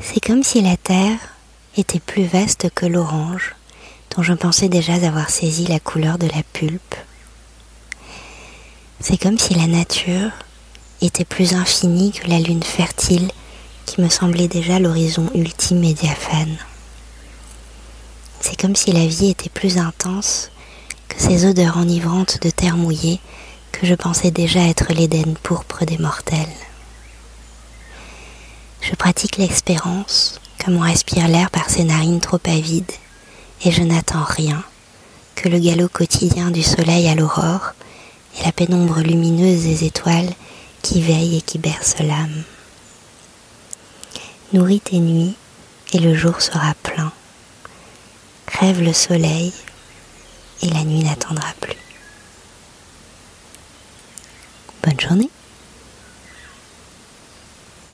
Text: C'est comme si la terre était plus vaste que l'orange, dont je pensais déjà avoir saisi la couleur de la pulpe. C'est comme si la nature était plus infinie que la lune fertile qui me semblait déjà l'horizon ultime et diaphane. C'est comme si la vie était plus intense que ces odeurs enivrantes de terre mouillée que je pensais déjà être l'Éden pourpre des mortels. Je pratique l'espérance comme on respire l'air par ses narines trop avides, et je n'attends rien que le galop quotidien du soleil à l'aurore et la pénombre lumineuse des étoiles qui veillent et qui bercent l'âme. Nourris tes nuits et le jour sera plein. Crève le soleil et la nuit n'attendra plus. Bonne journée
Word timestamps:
C'est 0.00 0.24
comme 0.24 0.42
si 0.42 0.60
la 0.60 0.76
terre 0.76 1.18
était 1.76 2.00
plus 2.00 2.24
vaste 2.24 2.70
que 2.74 2.86
l'orange, 2.86 3.56
dont 4.14 4.22
je 4.22 4.32
pensais 4.32 4.68
déjà 4.68 4.94
avoir 4.94 5.28
saisi 5.28 5.66
la 5.66 5.80
couleur 5.80 6.18
de 6.18 6.26
la 6.26 6.42
pulpe. 6.52 6.94
C'est 9.00 9.20
comme 9.20 9.38
si 9.38 9.54
la 9.54 9.66
nature 9.66 10.30
était 11.02 11.24
plus 11.24 11.54
infinie 11.54 12.12
que 12.12 12.28
la 12.28 12.40
lune 12.40 12.62
fertile 12.62 13.30
qui 13.86 14.00
me 14.00 14.08
semblait 14.08 14.48
déjà 14.48 14.78
l'horizon 14.78 15.30
ultime 15.34 15.84
et 15.84 15.94
diaphane. 15.94 16.58
C'est 18.40 18.60
comme 18.60 18.76
si 18.76 18.92
la 18.92 19.06
vie 19.06 19.30
était 19.30 19.50
plus 19.50 19.78
intense 19.78 20.50
que 21.08 21.20
ces 21.20 21.44
odeurs 21.44 21.76
enivrantes 21.76 22.40
de 22.42 22.50
terre 22.50 22.76
mouillée 22.76 23.20
que 23.72 23.86
je 23.86 23.94
pensais 23.94 24.30
déjà 24.30 24.60
être 24.60 24.92
l'Éden 24.92 25.34
pourpre 25.42 25.84
des 25.84 25.98
mortels. 25.98 26.46
Je 28.88 28.94
pratique 28.94 29.36
l'espérance 29.36 30.40
comme 30.64 30.76
on 30.76 30.80
respire 30.80 31.28
l'air 31.28 31.50
par 31.50 31.68
ses 31.68 31.84
narines 31.84 32.20
trop 32.20 32.40
avides, 32.46 32.90
et 33.62 33.70
je 33.70 33.82
n'attends 33.82 34.24
rien 34.24 34.64
que 35.34 35.50
le 35.50 35.58
galop 35.58 35.88
quotidien 35.88 36.50
du 36.50 36.62
soleil 36.62 37.06
à 37.06 37.14
l'aurore 37.14 37.74
et 38.38 38.44
la 38.44 38.52
pénombre 38.52 39.00
lumineuse 39.00 39.64
des 39.64 39.84
étoiles 39.84 40.32
qui 40.80 41.02
veillent 41.02 41.36
et 41.36 41.42
qui 41.42 41.58
bercent 41.58 41.98
l'âme. 41.98 42.44
Nourris 44.54 44.80
tes 44.80 45.00
nuits 45.00 45.36
et 45.92 45.98
le 45.98 46.14
jour 46.14 46.40
sera 46.40 46.72
plein. 46.82 47.12
Crève 48.46 48.80
le 48.80 48.94
soleil 48.94 49.52
et 50.62 50.70
la 50.70 50.84
nuit 50.84 51.04
n'attendra 51.04 51.52
plus. 51.60 51.76
Bonne 54.82 54.98
journée 54.98 55.30